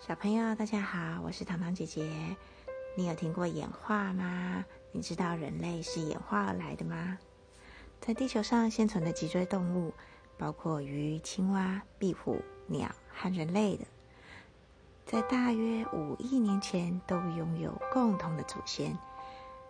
[0.00, 2.10] 小朋友，大家好，我是糖糖姐姐。
[2.96, 4.64] 你有听过演化吗？
[4.92, 7.18] 你知道人类是演化而来的吗？
[8.00, 9.92] 在地球上现存的脊椎动物，
[10.38, 13.84] 包括鱼、青蛙、壁虎、鸟和人类的，
[15.04, 18.96] 在大约五亿年前都拥有共同的祖先。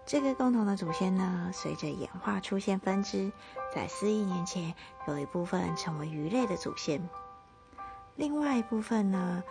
[0.07, 3.33] 这个共同的祖先呢，随着演化出现分支，
[3.75, 4.77] 在四亿年前
[5.09, 7.03] 有一部分成为鱼类的祖先，
[8.15, 9.43] 另外一部分呢？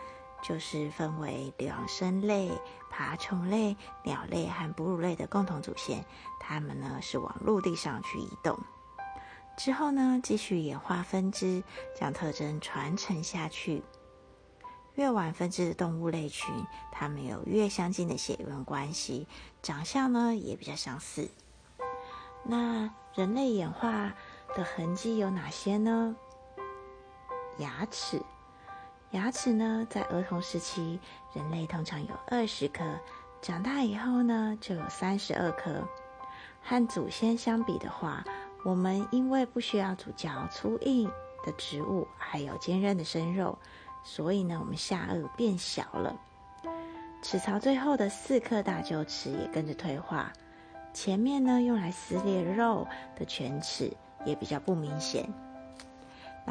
[0.41, 2.51] 就是分为两生类、
[2.89, 6.03] 爬虫类、鸟类和哺乳类的共同祖先，
[6.39, 8.57] 它们呢是往陆地上去移动。
[9.57, 13.83] 之后呢，继续演化分支，将特征传承下去。
[14.95, 16.53] 越晚分支的动物类群，
[16.91, 19.27] 它们有越相近的血缘关系，
[19.61, 21.29] 长相呢也比较相似。
[22.43, 24.13] 那人类演化
[24.55, 26.15] 的痕迹有哪些呢？
[27.57, 28.21] 牙齿。
[29.11, 30.99] 牙齿呢，在儿童时期，
[31.33, 32.83] 人类通常有二十颗，
[33.41, 35.83] 长大以后呢，就有三十二颗。
[36.61, 38.23] 和祖先相比的话，
[38.63, 41.09] 我们因为不需要咀嚼粗硬
[41.43, 43.57] 的植物，还有坚韧的生肉，
[44.03, 46.15] 所以呢，我们下颚变小了。
[47.23, 50.31] 齿槽最后的四颗大臼齿也跟着退化，
[50.93, 52.85] 前面呢，用来撕裂肉
[53.17, 53.91] 的犬齿
[54.23, 55.27] 也比较不明显。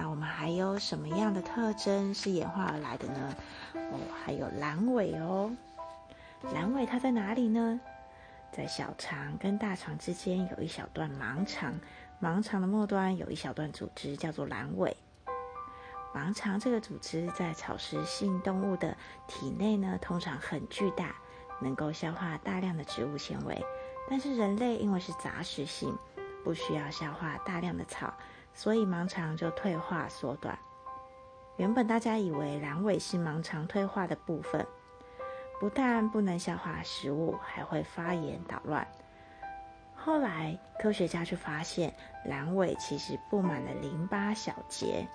[0.01, 3.35] 那我们还有什么样的特征是演化而来的呢？
[3.75, 5.51] 哦，还有阑尾哦。
[6.55, 7.81] 阑尾它在哪里呢？
[8.53, 11.75] 在小肠跟大肠之间有一小段盲肠，
[12.23, 14.97] 盲肠的末端有一小段组织叫做阑尾。
[16.15, 18.97] 盲肠这个组织在草食性动物的
[19.27, 21.17] 体内呢，通常很巨大，
[21.61, 23.61] 能够消化大量的植物纤维。
[24.09, 25.93] 但是人类因为是杂食性，
[26.45, 28.15] 不需要消化大量的草。
[28.59, 30.59] 所以盲肠就退化缩短。
[31.59, 34.67] 原本大家以为阑尾是盲肠退化的部分，
[35.61, 38.85] 不但不能消化食物，还会发炎捣乱。
[39.95, 41.95] 后来科学家就发现，
[42.29, 45.07] 阑尾其实布满了淋巴小结，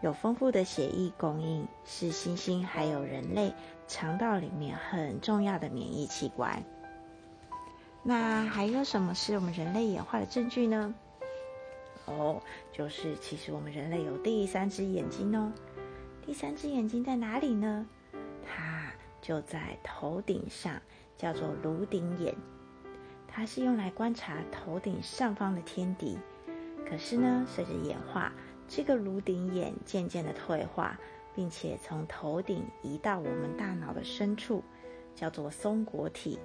[0.00, 3.52] 有丰富的血液供应，是猩猩还有人类
[3.88, 6.62] 肠道里面很重要的免疫器官。
[8.04, 10.94] 那还有什么是我们人类演化的证据呢？
[12.06, 12.40] 哦，
[12.72, 15.52] 就是其实我们人类有第三只眼睛哦。
[16.24, 17.86] 第三只眼睛在哪里呢？
[18.44, 18.90] 它
[19.20, 20.80] 就在头顶上，
[21.16, 22.34] 叫做颅顶眼。
[23.28, 26.18] 它是用来观察头顶上方的天敌。
[26.88, 28.32] 可是呢，随着演化，
[28.68, 30.98] 这个颅顶眼渐渐的退化，
[31.34, 34.62] 并且从头顶移到我们大脑的深处，
[35.14, 36.38] 叫做松果体。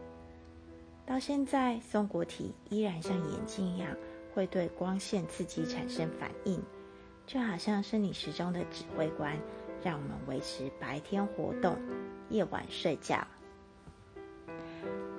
[1.06, 3.96] 到现在，松果体依然像眼睛一样。
[4.34, 6.62] 会对光线刺激产生反应，
[7.26, 9.38] 就好像生理时钟的指挥官，
[9.84, 11.78] 让我们维持白天活动，
[12.30, 13.26] 夜晚睡觉。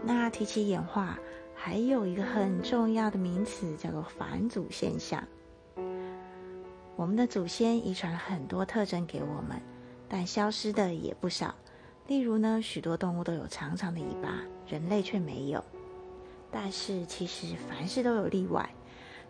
[0.05, 1.19] 那提起演化，
[1.55, 5.23] 还有一个很重要的名词叫做返祖现象。
[6.97, 9.61] 我们的祖先遗传了很多特征给我们，
[10.09, 11.55] 但消失的也不少。
[12.07, 15.65] 例如呢，许多动物都有长长的尾巴，人类却没有。
[16.51, 18.69] 但是其实凡事都有例外。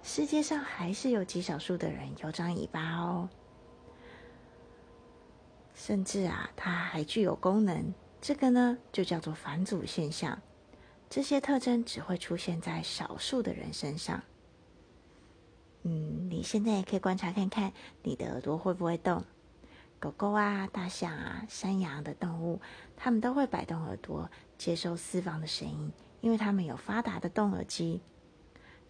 [0.03, 3.29] 世界上还是有极少数的人有长尾巴哦，
[5.75, 7.95] 甚至啊，它还具有功能。
[8.21, 10.41] 这个呢，就叫做返祖现象。
[11.09, 14.23] 这些特征只会出现在少数的人身上。
[15.83, 19.25] 嗯，你现在也可以观察看看，你的耳朵会不会动？
[19.99, 22.61] 狗狗啊、大象啊、山羊的动物，
[22.97, 28.01] 它们都会摆动耳朵，接收四方的声音，因为它们有发达的动耳机。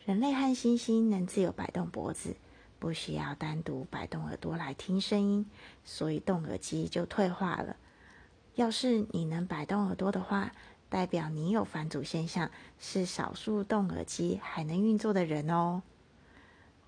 [0.05, 2.35] 人类和猩猩能自由摆动脖子，
[2.81, 5.49] 不需要单独摆动耳朵来听声音，
[5.85, 7.77] 所以动耳机就退化了。
[8.57, 10.51] 要是你能摆动耳朵的话，
[10.89, 15.83] 代表你有返祖现象，是少数动耳机还能运作的人哦。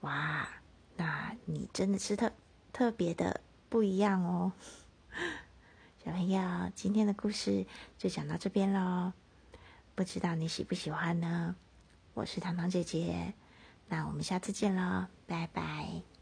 [0.00, 0.48] 哇，
[0.96, 2.32] 那你真的是特
[2.72, 4.52] 特别的不一样哦。
[6.04, 6.42] 小朋友，
[6.74, 7.64] 今天的故事
[7.96, 9.12] 就讲到这边喽，
[9.94, 11.54] 不知道你喜不喜欢呢？
[12.14, 13.34] 我是糖糖姐姐，
[13.88, 16.13] 那我们下次见了，拜拜。